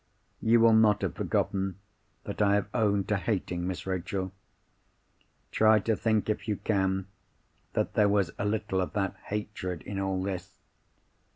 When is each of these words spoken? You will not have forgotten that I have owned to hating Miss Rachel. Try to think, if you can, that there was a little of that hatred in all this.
You 0.41 0.59
will 0.61 0.73
not 0.73 1.03
have 1.03 1.13
forgotten 1.13 1.77
that 2.23 2.41
I 2.41 2.55
have 2.55 2.69
owned 2.73 3.07
to 3.09 3.17
hating 3.17 3.67
Miss 3.67 3.85
Rachel. 3.85 4.31
Try 5.51 5.77
to 5.81 5.95
think, 5.95 6.27
if 6.27 6.47
you 6.47 6.55
can, 6.55 7.05
that 7.73 7.93
there 7.93 8.09
was 8.09 8.31
a 8.39 8.45
little 8.45 8.81
of 8.81 8.93
that 8.93 9.15
hatred 9.27 9.83
in 9.83 9.99
all 9.99 10.19
this. 10.23 10.57